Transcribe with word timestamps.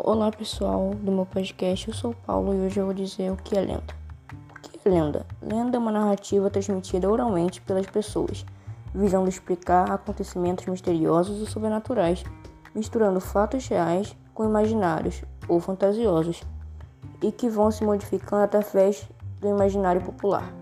Olá 0.00 0.30
pessoal 0.30 0.94
do 0.94 1.10
meu 1.10 1.26
podcast, 1.26 1.88
eu 1.88 1.92
sou 1.92 2.12
o 2.12 2.14
Paulo 2.14 2.54
e 2.54 2.60
hoje 2.60 2.78
eu 2.78 2.84
vou 2.84 2.94
dizer 2.94 3.32
o 3.32 3.36
que 3.36 3.58
é 3.58 3.60
lenda. 3.60 3.92
O 4.48 4.60
que 4.60 4.88
é 4.88 4.88
lenda? 4.88 5.26
Lenda 5.42 5.76
é 5.76 5.80
uma 5.80 5.90
narrativa 5.90 6.48
transmitida 6.48 7.10
oralmente 7.10 7.60
pelas 7.60 7.84
pessoas, 7.84 8.46
visando 8.94 9.28
explicar 9.28 9.90
acontecimentos 9.90 10.66
misteriosos 10.66 11.40
ou 11.40 11.48
sobrenaturais, 11.48 12.22
misturando 12.72 13.20
fatos 13.20 13.66
reais 13.66 14.16
com 14.32 14.44
imaginários 14.44 15.24
ou 15.48 15.58
fantasiosos, 15.58 16.44
e 17.20 17.32
que 17.32 17.48
vão 17.48 17.72
se 17.72 17.82
modificando 17.82 18.44
através 18.44 19.04
do 19.40 19.48
imaginário 19.48 20.00
popular. 20.00 20.54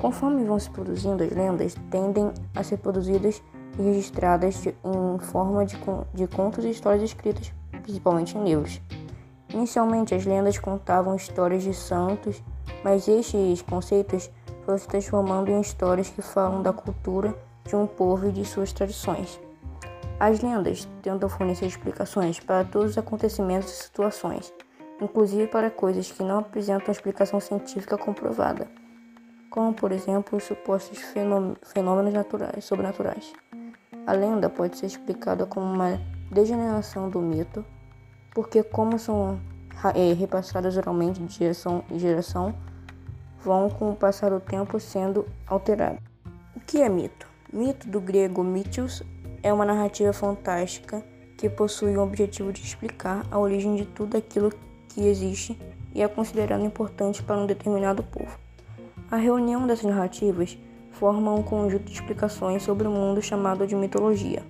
Conforme 0.00 0.42
vão 0.42 0.58
se 0.58 0.70
produzindo 0.70 1.22
as 1.22 1.30
lendas, 1.32 1.74
tendem 1.90 2.32
a 2.54 2.62
ser 2.62 2.78
produzidas 2.78 3.42
e 3.78 3.82
registradas 3.82 4.64
em 4.66 5.18
forma 5.18 5.66
de, 5.66 5.76
de 6.14 6.26
contos 6.26 6.64
e 6.64 6.70
histórias 6.70 7.02
escritas, 7.02 7.52
principalmente 7.86 8.36
em 8.36 8.44
livros. 8.44 8.80
Inicialmente, 9.48 10.14
as 10.14 10.26
lendas 10.26 10.58
contavam 10.58 11.14
histórias 11.14 11.62
de 11.62 11.72
santos, 11.72 12.42
mas 12.82 13.06
estes 13.06 13.62
conceitos 13.62 14.28
foram 14.64 14.76
se 14.76 14.88
transformando 14.88 15.50
em 15.50 15.60
histórias 15.60 16.10
que 16.10 16.20
falam 16.20 16.60
da 16.62 16.72
cultura 16.72 17.32
de 17.64 17.76
um 17.76 17.86
povo 17.86 18.28
e 18.28 18.32
de 18.32 18.44
suas 18.44 18.72
tradições. 18.72 19.40
As 20.18 20.40
lendas 20.40 20.88
tentam 21.00 21.28
fornecer 21.28 21.66
explicações 21.66 22.40
para 22.40 22.64
todos 22.64 22.92
os 22.92 22.98
acontecimentos 22.98 23.70
e 23.70 23.84
situações, 23.84 24.52
inclusive 25.00 25.46
para 25.46 25.70
coisas 25.70 26.10
que 26.10 26.24
não 26.24 26.38
apresentam 26.38 26.90
explicação 26.90 27.38
científica 27.38 27.96
comprovada, 27.96 28.66
como 29.50 29.72
por 29.72 29.92
exemplo 29.92 30.38
os 30.38 30.44
supostos 30.44 30.98
fenômenos 31.62 32.12
naturais, 32.12 32.64
sobrenaturais. 32.64 33.32
A 34.06 34.12
lenda 34.12 34.48
pode 34.48 34.78
ser 34.78 34.86
explicada 34.86 35.46
como 35.46 35.66
uma 35.66 36.00
degeneração 36.30 37.08
do 37.08 37.20
mito, 37.20 37.64
porque 38.36 38.62
como 38.62 38.98
são 38.98 39.40
é, 39.94 40.12
repassadas 40.12 40.76
oralmente 40.76 41.22
de 41.22 41.32
geração 41.32 41.82
em 41.90 41.98
geração, 41.98 42.54
vão 43.40 43.70
com 43.70 43.90
o 43.90 43.96
passar 43.96 44.30
do 44.30 44.40
tempo 44.40 44.78
sendo 44.78 45.26
alteradas. 45.46 46.00
O 46.54 46.60
que 46.60 46.82
é 46.82 46.88
mito? 46.90 47.26
Mito 47.50 47.88
do 47.88 47.98
grego 47.98 48.44
mythos 48.44 49.02
é 49.42 49.50
uma 49.50 49.64
narrativa 49.64 50.12
fantástica 50.12 51.02
que 51.38 51.48
possui 51.48 51.96
o 51.96 52.02
objetivo 52.02 52.52
de 52.52 52.60
explicar 52.60 53.24
a 53.30 53.38
origem 53.38 53.74
de 53.74 53.86
tudo 53.86 54.18
aquilo 54.18 54.52
que 54.90 55.06
existe 55.06 55.58
e 55.94 56.02
é 56.02 56.08
considerado 56.08 56.62
importante 56.62 57.22
para 57.22 57.38
um 57.38 57.46
determinado 57.46 58.02
povo. 58.02 58.38
A 59.10 59.16
reunião 59.16 59.66
dessas 59.66 59.86
narrativas 59.86 60.58
forma 60.92 61.32
um 61.32 61.42
conjunto 61.42 61.84
de 61.84 61.92
explicações 61.94 62.62
sobre 62.62 62.86
o 62.86 62.90
mundo 62.90 63.22
chamado 63.22 63.66
de 63.66 63.74
mitologia. 63.74 64.42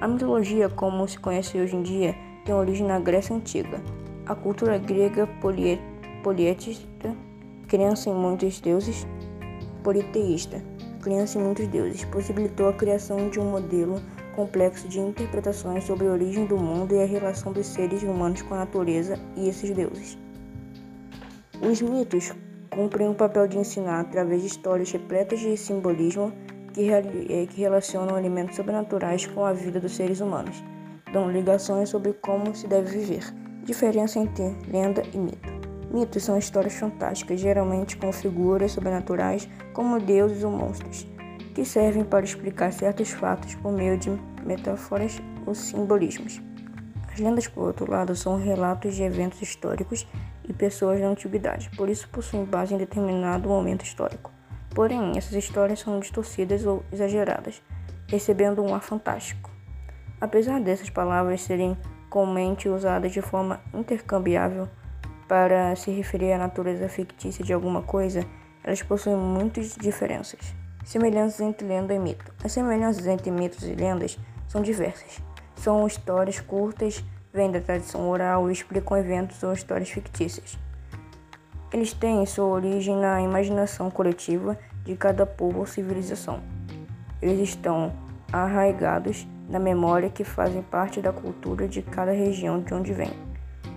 A 0.00 0.06
mitologia, 0.06 0.68
como 0.68 1.08
se 1.08 1.18
conhece 1.18 1.58
hoje 1.58 1.74
em 1.74 1.82
dia, 1.82 2.29
tem 2.50 2.56
origem 2.56 2.84
na 2.84 2.98
Grécia 2.98 3.36
Antiga. 3.36 3.80
A 4.26 4.34
cultura 4.34 4.76
grega 4.76 5.24
poliética, 5.40 7.14
crença 7.68 8.10
em 8.10 8.14
muitos 8.14 8.60
deuses, 8.60 9.06
politeísta, 9.84 10.60
crença 11.00 11.38
em 11.38 11.42
muitos 11.42 11.68
deuses, 11.68 12.04
possibilitou 12.06 12.68
a 12.68 12.72
criação 12.72 13.30
de 13.30 13.38
um 13.38 13.48
modelo 13.52 14.02
complexo 14.34 14.88
de 14.88 14.98
interpretações 14.98 15.84
sobre 15.84 16.08
a 16.08 16.10
origem 16.10 16.44
do 16.44 16.58
mundo 16.58 16.92
e 16.92 17.00
a 17.00 17.06
relação 17.06 17.52
dos 17.52 17.68
seres 17.68 18.02
humanos 18.02 18.42
com 18.42 18.54
a 18.54 18.58
natureza 18.58 19.16
e 19.36 19.48
esses 19.48 19.70
deuses. 19.70 20.18
Os 21.62 21.80
mitos 21.80 22.32
cumprem 22.68 23.08
o 23.08 23.14
papel 23.14 23.46
de 23.46 23.58
ensinar 23.58 24.00
através 24.00 24.40
de 24.40 24.48
histórias 24.48 24.90
repletas 24.90 25.38
de 25.38 25.56
simbolismo 25.56 26.32
que, 26.74 26.90
eh, 26.90 27.46
que 27.48 27.60
relacionam 27.60 28.18
elementos 28.18 28.56
sobrenaturais 28.56 29.24
com 29.26 29.44
a 29.44 29.52
vida 29.52 29.78
dos 29.78 29.94
seres 29.94 30.20
humanos, 30.20 30.60
dão 31.12 31.30
ligações 31.30 31.88
sobre 31.88 32.12
como 32.12 32.54
se 32.54 32.66
deve 32.66 32.98
viver. 32.98 33.24
Diferença 33.64 34.18
entre 34.18 34.56
lenda 34.68 35.02
e 35.12 35.18
mito. 35.18 35.60
Mitos 35.92 36.22
são 36.22 36.38
histórias 36.38 36.74
fantásticas, 36.74 37.40
geralmente 37.40 37.96
com 37.96 38.12
figuras 38.12 38.72
sobrenaturais 38.72 39.48
como 39.72 39.98
deuses 39.98 40.44
ou 40.44 40.50
monstros, 40.50 41.06
que 41.54 41.64
servem 41.64 42.04
para 42.04 42.24
explicar 42.24 42.72
certos 42.72 43.10
fatos 43.10 43.56
por 43.56 43.72
meio 43.72 43.98
de 43.98 44.10
metáforas 44.44 45.20
ou 45.44 45.54
simbolismos. 45.54 46.40
As 47.12 47.18
lendas, 47.18 47.48
por 47.48 47.64
outro 47.64 47.90
lado, 47.90 48.14
são 48.14 48.36
relatos 48.36 48.94
de 48.94 49.02
eventos 49.02 49.42
históricos 49.42 50.06
e 50.48 50.52
pessoas 50.52 51.00
da 51.00 51.08
antiguidade, 51.08 51.68
por 51.76 51.88
isso 51.88 52.08
possuem 52.08 52.44
base 52.44 52.72
em 52.72 52.78
determinado 52.78 53.48
momento 53.48 53.84
histórico. 53.84 54.30
Porém, 54.72 55.18
essas 55.18 55.32
histórias 55.32 55.80
são 55.80 55.98
distorcidas 55.98 56.64
ou 56.64 56.84
exageradas, 56.92 57.60
recebendo 58.08 58.62
um 58.62 58.72
ar 58.72 58.80
fantástico. 58.80 59.49
Apesar 60.20 60.60
dessas 60.60 60.90
palavras 60.90 61.40
serem 61.40 61.76
comumente 62.08 62.68
usadas 62.68 63.12
de 63.12 63.22
forma 63.22 63.60
intercambiável 63.72 64.68
para 65.26 65.74
se 65.76 65.90
referir 65.90 66.32
à 66.32 66.38
natureza 66.38 66.88
fictícia 66.88 67.44
de 67.44 67.52
alguma 67.52 67.82
coisa, 67.82 68.24
elas 68.62 68.82
possuem 68.82 69.16
muitas 69.16 69.76
diferenças. 69.76 70.54
Semelhanças 70.84 71.40
entre 71.40 71.66
lenda 71.66 71.94
e 71.94 71.98
mito. 71.98 72.32
As 72.42 72.52
semelhanças 72.52 73.06
entre 73.06 73.30
mitos 73.30 73.62
e 73.62 73.74
lendas 73.74 74.18
são 74.48 74.60
diversas. 74.60 75.22
São 75.54 75.86
histórias 75.86 76.40
curtas 76.40 77.04
vêm 77.32 77.50
da 77.50 77.60
tradição 77.60 78.08
oral 78.08 78.50
e 78.50 78.52
explicam 78.52 78.96
eventos 78.96 79.42
ou 79.42 79.52
histórias 79.52 79.88
fictícias. 79.88 80.58
Eles 81.72 81.92
têm 81.92 82.26
sua 82.26 82.46
origem 82.46 82.96
na 82.96 83.22
imaginação 83.22 83.90
coletiva 83.90 84.58
de 84.84 84.96
cada 84.96 85.24
povo 85.24 85.60
ou 85.60 85.66
civilização. 85.66 86.40
Eles 87.22 87.50
estão 87.50 87.92
arraigados 88.32 89.26
na 89.50 89.58
memória 89.58 90.08
que 90.08 90.22
fazem 90.22 90.62
parte 90.62 91.00
da 91.00 91.12
cultura 91.12 91.66
de 91.66 91.82
cada 91.82 92.12
região 92.12 92.60
de 92.62 92.72
onde 92.72 92.92
vêm. 92.92 93.12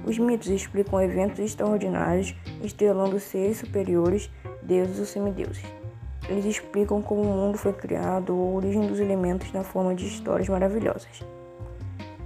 Os 0.05 0.19
mitos 0.19 0.47
explicam 0.47 1.01
eventos 1.01 1.39
extraordinários, 1.39 2.35
estrelando 2.61 3.19
seres 3.19 3.57
superiores, 3.57 4.29
deuses 4.61 4.99
ou 4.99 5.05
semideuses. 5.05 5.63
Eles 6.29 6.45
explicam 6.45 7.01
como 7.01 7.21
o 7.21 7.25
mundo 7.25 7.57
foi 7.57 7.73
criado 7.73 8.37
ou 8.37 8.51
a 8.51 8.55
origem 8.57 8.87
dos 8.87 8.99
elementos 8.99 9.51
na 9.51 9.63
forma 9.63 9.95
de 9.95 10.05
histórias 10.05 10.47
maravilhosas. 10.47 11.23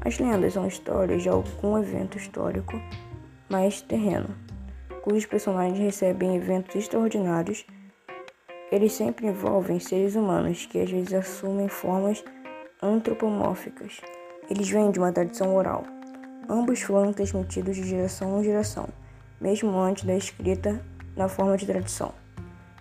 As 0.02 0.20
lendas 0.20 0.54
são 0.54 0.68
histórias 0.68 1.24
de 1.24 1.30
algum 1.30 1.78
evento 1.78 2.18
histórico 2.18 2.80
mais 3.50 3.82
terreno, 3.82 4.30
cujos 5.04 5.26
personagens 5.26 5.80
recebem 5.80 6.36
eventos 6.36 6.76
extraordinários. 6.76 7.66
Eles 8.72 8.92
sempre 8.92 9.28
envolvem 9.28 9.80
seres 9.80 10.16
humanos 10.16 10.66
que 10.66 10.80
às 10.80 10.92
vezes 10.92 11.14
assumem 11.14 11.70
formas 11.70 12.24
antropomórficas. 12.82 14.02
Eles 14.50 14.70
vêm 14.70 14.92
de 14.92 15.00
uma 15.00 15.12
tradição 15.12 15.56
oral. 15.56 15.84
Ambos 16.48 16.82
foram 16.82 17.12
transmitidos 17.12 17.76
de 17.76 17.84
geração 17.84 18.40
em 18.40 18.44
geração, 18.44 18.88
mesmo 19.42 19.78
antes 19.80 20.04
da 20.04 20.16
escrita 20.16 20.80
na 21.16 21.28
forma 21.28 21.58
de 21.58 21.66
tradição. 21.66 22.14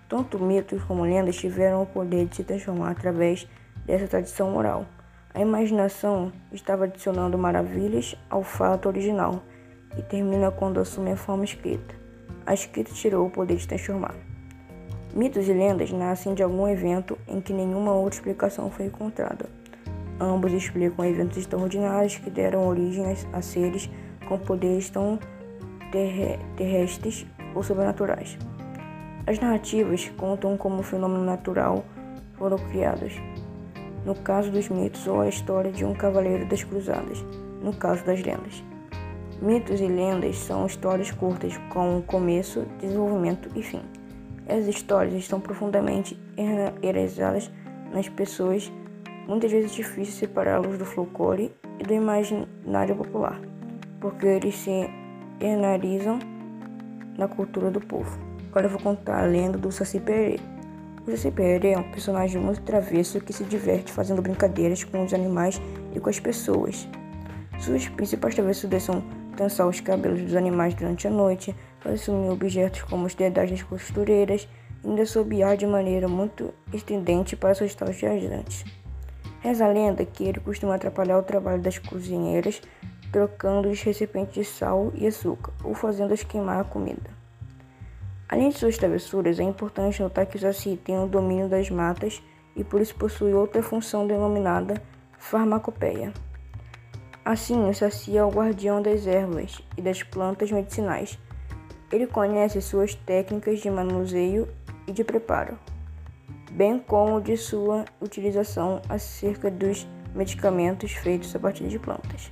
Tanto 0.07 0.39
mitos 0.39 0.83
como 0.83 1.03
lendas 1.03 1.35
tiveram 1.35 1.81
o 1.81 1.85
poder 1.85 2.27
de 2.27 2.37
se 2.37 2.43
transformar 2.43 2.91
através 2.91 3.47
dessa 3.85 4.07
tradição 4.07 4.55
oral. 4.55 4.85
A 5.33 5.41
imaginação 5.41 6.31
estava 6.51 6.85
adicionando 6.85 7.37
maravilhas 7.37 8.15
ao 8.29 8.43
fato 8.43 8.87
original 8.87 9.41
e 9.97 10.01
termina 10.01 10.51
quando 10.51 10.79
assume 10.79 11.11
a 11.11 11.17
forma 11.17 11.43
escrita. 11.43 11.95
A 12.45 12.53
escrita 12.53 12.93
tirou 12.93 13.27
o 13.27 13.31
poder 13.31 13.57
de 13.57 13.67
transformar. 13.67 14.15
Mitos 15.13 15.47
e 15.47 15.53
lendas 15.53 15.91
nascem 15.91 16.35
de 16.35 16.43
algum 16.43 16.67
evento 16.67 17.17
em 17.27 17.41
que 17.41 17.51
nenhuma 17.51 17.93
outra 17.93 18.19
explicação 18.19 18.69
foi 18.69 18.85
encontrada. 18.85 19.49
Ambos 20.19 20.51
explicam 20.51 21.05
eventos 21.05 21.37
extraordinários 21.37 22.17
que 22.17 22.29
deram 22.29 22.67
origem 22.67 23.05
a 23.33 23.41
seres 23.41 23.89
com 24.27 24.37
poderes 24.37 24.89
tão 24.89 25.19
terrestres 26.55 27.25
ou 27.53 27.63
sobrenaturais. 27.63 28.37
As 29.27 29.39
narrativas 29.39 30.09
contam 30.17 30.57
como 30.57 30.79
o 30.79 30.83
fenômeno 30.83 31.23
natural 31.23 31.83
foram 32.33 32.57
criados, 32.57 33.13
no 34.05 34.15
caso 34.15 34.49
dos 34.51 34.69
mitos, 34.69 35.05
ou 35.07 35.21
a 35.21 35.27
história 35.27 35.71
de 35.71 35.83
um 35.83 35.93
cavaleiro 35.93 36.45
das 36.47 36.63
cruzadas, 36.63 37.23
no 37.61 37.73
caso 37.73 38.05
das 38.05 38.23
lendas. 38.23 38.63
Mitos 39.41 39.79
e 39.81 39.87
lendas 39.87 40.37
são 40.37 40.65
histórias 40.65 41.11
curtas 41.11 41.57
com 41.69 42.01
começo, 42.01 42.65
desenvolvimento 42.79 43.49
e 43.55 43.61
fim. 43.61 43.81
Essas 44.47 44.67
histórias 44.67 45.13
estão 45.13 45.39
profundamente 45.39 46.17
enraizadas 46.81 47.51
nas 47.93 48.07
pessoas, 48.09 48.71
muitas 49.27 49.51
vezes 49.51 49.71
difícil 49.73 50.13
separá-los 50.13 50.77
do 50.77 50.85
folclore 50.85 51.51
e 51.79 51.83
do 51.83 51.93
imaginário 51.93 52.95
popular, 52.95 53.39
porque 53.99 54.25
eles 54.25 54.55
se 54.55 54.89
enraizam 55.41 56.19
na 57.17 57.27
cultura 57.27 57.69
do 57.69 57.81
povo. 57.81 58.17
Agora 58.49 58.65
eu 58.65 58.69
vou 58.69 58.79
contar 58.79 59.23
a 59.23 59.25
lenda 59.25 59.57
do 59.57 59.71
Saci 59.71 59.99
Pererê. 59.99 60.39
O 61.05 61.11
José 61.11 61.31
Pereira 61.31 61.67
é 61.69 61.77
um 61.77 61.89
personagem 61.89 62.41
muito 62.41 62.61
travesso 62.63 63.21
que 63.21 63.31
se 63.31 63.45
diverte 63.45 63.93
fazendo 63.93 64.21
brincadeiras 64.21 64.83
com 64.83 65.05
os 65.05 65.13
animais 65.13 65.61
e 65.95 65.99
com 66.01 66.09
as 66.09 66.19
pessoas. 66.19 66.85
Suas 67.59 67.87
principais 67.87 68.35
travessuras 68.35 68.83
são 68.83 69.01
trançar 69.35 69.67
os 69.67 69.79
cabelos 69.79 70.21
dos 70.21 70.35
animais 70.35 70.73
durante 70.73 71.07
a 71.07 71.09
noite, 71.09 71.55
fazer 71.79 71.97
sumir 71.97 72.29
objetos 72.29 72.81
como 72.83 73.05
os 73.05 73.15
dedais 73.15 73.49
das 73.49 73.63
costureiras 73.63 74.49
e 74.83 74.89
ainda 74.89 75.05
sobiar 75.05 75.55
de 75.55 75.65
maneira 75.65 76.09
muito 76.09 76.53
estridente 76.73 77.37
para 77.37 77.51
assustar 77.51 77.87
os 77.87 77.95
viajantes. 77.95 78.65
Reza 79.47 79.63
a 79.63 79.69
lenda 79.69 80.03
que 80.03 80.25
ele 80.25 80.41
costuma 80.41 80.75
atrapalhar 80.75 81.17
o 81.17 81.23
trabalho 81.23 81.61
das 81.61 81.77
cozinheiras 81.77 82.61
trocando 83.13 83.69
os 83.69 83.81
recipientes 83.81 84.33
de 84.33 84.43
sal 84.43 84.91
e 84.93 85.07
açúcar 85.07 85.53
ou 85.63 85.73
fazendo-as 85.73 86.21
queimar 86.21 86.59
a 86.59 86.65
comida. 86.65 87.09
Além 88.27 88.49
de 88.49 88.57
suas 88.57 88.77
travessuras, 88.77 89.39
é 89.39 89.43
importante 89.43 90.01
notar 90.01 90.25
que 90.25 90.35
o 90.35 90.39
Saci 90.41 90.77
tem 90.83 90.99
o 90.99 91.07
domínio 91.07 91.47
das 91.47 91.69
matas 91.69 92.21
e 92.57 92.63
por 92.65 92.81
isso 92.81 92.93
possui 92.95 93.33
outra 93.33 93.63
função 93.63 94.05
denominada 94.05 94.83
farmacopeia. 95.17 96.11
Assim, 97.23 97.69
o 97.69 97.73
Saci 97.73 98.17
é 98.17 98.25
o 98.25 98.29
guardião 98.29 98.81
das 98.81 99.07
ervas 99.07 99.61
e 99.77 99.81
das 99.81 100.03
plantas 100.03 100.51
medicinais. 100.51 101.17
Ele 101.89 102.05
conhece 102.05 102.61
suas 102.61 102.95
técnicas 102.95 103.61
de 103.61 103.71
manuseio 103.71 104.45
e 104.85 104.91
de 104.91 105.05
preparo, 105.05 105.57
bem 106.51 106.79
como 106.79 107.21
de 107.21 107.37
sua 107.37 107.85
utilização 108.01 108.81
acerca 108.89 109.51
dos 109.51 109.87
medicamentos 110.15 110.91
feitos 110.93 111.35
a 111.35 111.39
partir 111.39 111.67
de 111.67 111.77
plantas. 111.77 112.31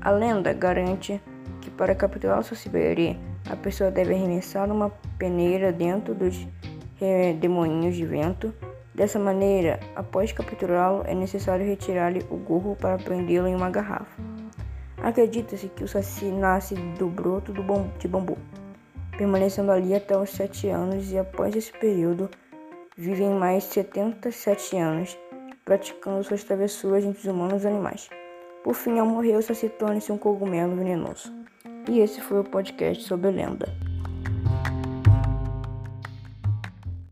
A 0.00 0.10
lenda 0.10 0.52
garante 0.52 1.20
que 1.60 1.70
para 1.70 1.94
capturar 1.94 2.42
Saci 2.42 2.68
Pererê, 2.68 3.16
a 3.48 3.56
pessoa 3.56 3.90
deve 3.90 4.14
arremessar 4.14 4.70
uma 4.70 4.90
peneira 5.18 5.72
dentro 5.72 6.14
dos 6.14 6.46
redemoinhos 6.96 7.96
de 7.96 8.04
vento. 8.04 8.52
Dessa 8.94 9.18
maneira, 9.18 9.80
após 9.96 10.32
capturá-lo, 10.32 11.02
é 11.06 11.14
necessário 11.14 11.64
retirar-lhe 11.64 12.24
o 12.30 12.36
gorro 12.36 12.76
para 12.76 12.98
prendê-lo 12.98 13.46
em 13.46 13.54
uma 13.54 13.70
garrafa. 13.70 14.20
Acredita-se 14.98 15.68
que 15.68 15.82
o 15.82 15.88
saci 15.88 16.26
nasce 16.26 16.74
do 16.74 17.08
broto 17.08 17.52
do 17.52 17.62
bambu, 17.62 17.90
de 17.98 18.06
bambu, 18.06 18.38
permanecendo 19.16 19.72
ali 19.72 19.94
até 19.94 20.16
os 20.16 20.30
7 20.30 20.68
anos 20.68 21.10
e 21.10 21.18
após 21.18 21.56
esse 21.56 21.72
período 21.72 22.28
vivem 23.02 23.30
mais 23.30 23.64
77 23.64 24.76
anos, 24.76 25.18
praticando 25.64 26.22
suas 26.22 26.44
travessuras 26.44 27.04
entre 27.04 27.18
os 27.18 27.26
humanos 27.26 27.64
e 27.64 27.66
animais. 27.66 28.08
Por 28.62 28.74
fim, 28.74 28.96
ao 29.00 29.06
morrer, 29.06 29.36
o 29.36 29.42
saci 29.42 29.68
torna-se 29.68 30.12
um 30.12 30.16
cogumelo 30.16 30.76
venenoso. 30.76 31.32
E 31.90 31.98
esse 31.98 32.20
foi 32.20 32.38
o 32.38 32.44
podcast 32.44 33.02
sobre 33.02 33.32
lenda. 33.32 33.91